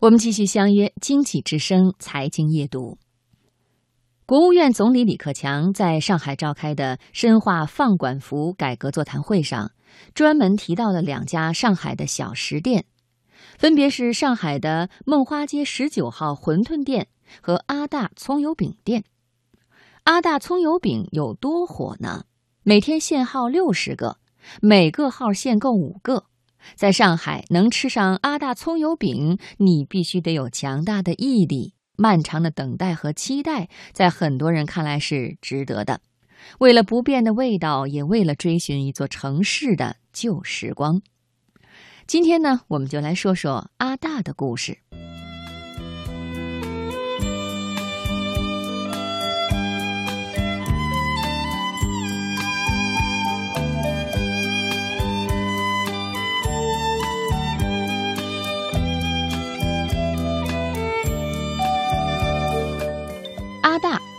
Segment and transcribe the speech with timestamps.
[0.00, 2.96] 我们继续相约《经济之声》财经夜读。
[4.24, 9.72] 国务院总理李克强在上海召开的深化放管服改革座谈会上，
[10.14, 12.86] 专门提到了两家上海的小食店，
[13.58, 17.08] 分别是上海的梦花街十九号馄饨店
[17.42, 19.04] 和阿大葱油饼店。
[20.04, 22.24] 阿大葱油饼有多火呢？
[22.62, 24.16] 每天限号六十个，
[24.62, 26.24] 每个号限购五个。
[26.74, 31.74] 在上海能吃上阿大葱油饼，你必须得有强大的毅力。
[31.96, 36.00] 漫长的等待和期待，在很多人看来是值得的。
[36.58, 41.02] 为了不变的味道，也为了追寻一座城市的旧时光。
[42.06, 44.78] 今天呢，我们就来说说阿大的故事。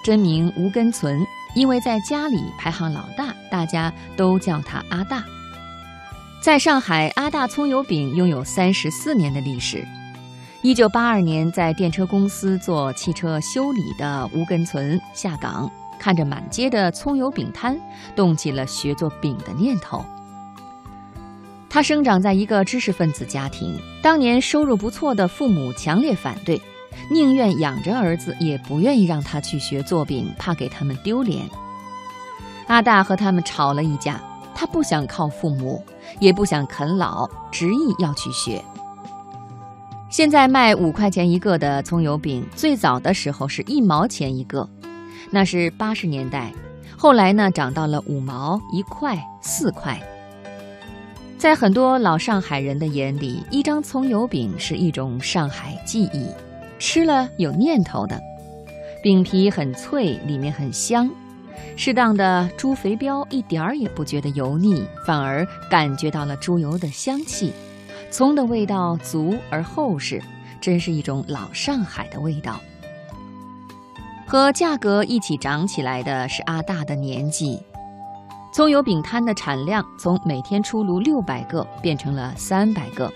[0.04, 5.24] 真名吴根存，因为在家里排行老大，大家都叫他阿大。
[6.42, 9.88] 在上海，阿大葱油饼拥有三十四年的历史。
[10.64, 17.80] 一九八二年，在电车公司做汽车修理的吴根存下岗，看着满街的葱油饼摊，
[18.16, 20.04] 动起了学做饼的念头。
[21.70, 26.62] 他生长在一个知识分子家庭，当年收入不错的父母强烈反对。
[27.10, 31.50] 宁愿养着儿子，也不愿意让他去学做饼，怕给他们丢脸。
[32.68, 34.22] 阿大和他们吵了一架，
[34.56, 35.84] 他不想靠父母，
[36.20, 38.64] 也不想啃老，执意要去学。
[40.10, 44.70] 现在卖五块钱一个的葱油饼，最早的时候是一毛钱一个，
[45.30, 46.52] 那是八十年代。
[46.98, 50.00] 后来呢，涨到了五毛、一块、四块。
[51.38, 56.28] 在很多老上海人的眼里，一张葱油饼是一种上海记忆。
[56.82, 58.20] 吃了有念头的，
[59.04, 61.08] 饼皮很脆，里面很香，
[61.78, 67.54] 适当的猪肥膘一点儿也不觉得油腻，反而感觉到了猪油的香气，
[68.10, 70.20] 葱的味道足而厚实，
[70.60, 72.60] 真是一种老上海的味道。
[74.26, 77.62] 和价格一起涨起来的是阿大的年纪，
[78.52, 83.14] 葱油饼摊的产量从每天出炉六百个变成了三百个，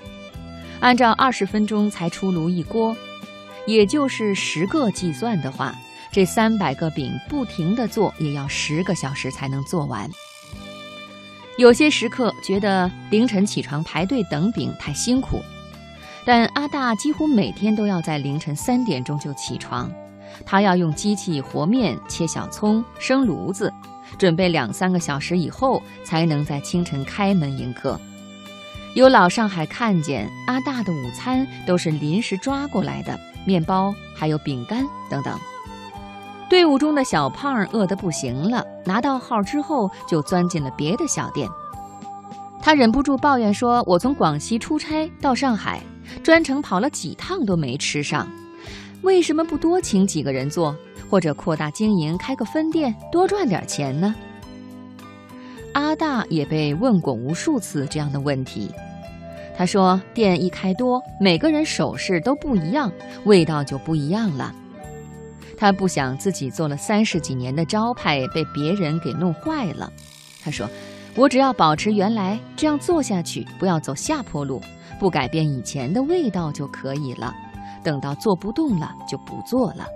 [0.82, 2.96] 按照二十分钟才出炉一锅。
[3.66, 5.76] 也就是十个计算的话，
[6.12, 10.10] 这三百个饼不停地做，也要十个小时才能做完。
[11.58, 15.42] 有些食客觉得凌晨起床排队等饼太辛苦，
[16.26, 19.90] 但阿大几乎每天都要在凌晨三点钟就起床，
[20.46, 23.72] 他要用机器和面、切小葱、生炉子，
[24.18, 28.00] 准备两三个小时以后才能在清晨开门迎客。
[28.94, 33.18] 有老上海看见阿大的午餐都是临时抓过来的。
[33.46, 35.40] 面包还有饼干等等，
[36.50, 41.48] 队伍中的小胖饿得不行了，拿到号之后就钻进了别的小店。
[42.62, 45.80] 他忍不住抱怨说：“我从广西出差到上海，
[46.24, 48.28] 专程跑了几趟都没吃上，
[49.04, 50.76] 为什么不多请几个人做，
[51.08, 54.16] 或者扩大经营开个分店，多赚点钱呢？”
[55.74, 58.72] 阿大也被问过无数次这样的问题。
[59.58, 62.92] 他说：“店一开多，每个人手势都不一样，
[63.24, 64.54] 味道就不一样了。
[65.58, 69.90] 他不想自己做了三十几年的招牌被别人给弄坏了。
[70.44, 70.70] 他说
[71.16, 74.62] ：‘我只要保持原来这样做下去，不要走下坡路，
[75.00, 77.34] 不改变以前的味道就可以了。
[77.82, 79.88] 等到做不动了，就不做了。’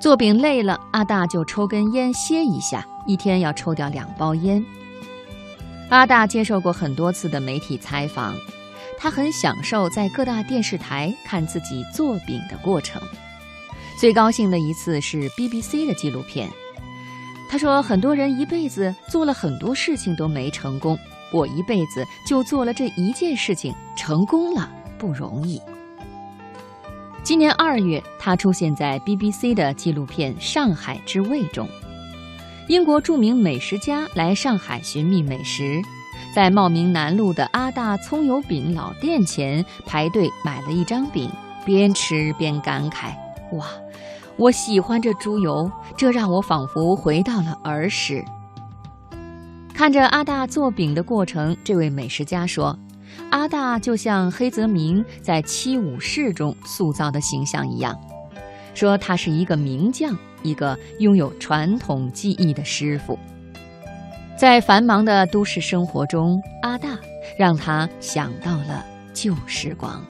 [0.00, 4.64] 做饼累了，阿大就抽根烟歇一下，一天要抽掉两包烟。”
[5.90, 8.36] 阿大接受过很多次的媒体采访，
[8.98, 13.00] 他很享受在各大电视台看自己做饼的过程。
[13.98, 16.48] 最高兴的一次是 BBC 的纪录片。
[17.50, 20.96] 他说：“很多人一辈子做了很多事情都没成功，
[21.32, 25.58] 我一辈子就做了这一件事情，成功了，不容易。”
[27.24, 31.66] 今年二月，他出现在 BBC 的纪录片《上海之味》中。
[32.68, 35.80] 英国著名美食家来上海寻觅美食，
[36.34, 41.30] 在茂名南路的阿大葱油饼老店前排队买了一张饼，
[41.64, 43.14] 边吃边感慨
[43.56, 43.64] ：“哇，
[44.36, 48.22] 我喜欢这猪油，这让我仿佛回到了儿时。”
[49.72, 52.78] 看着阿大做饼的过程，这位美食家说
[53.32, 57.98] ：“阿大就像黑泽明在《七武士》中塑造的形象一样，
[58.78, 63.18] 说他是一个名将。”一个拥有传统技艺的师傅，
[64.38, 66.96] 在繁忙的都市生活中，阿大
[67.36, 70.00] 让他想到了旧时光。